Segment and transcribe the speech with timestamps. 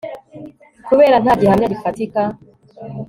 [0.87, 2.21] kubera nta gihamya gifatika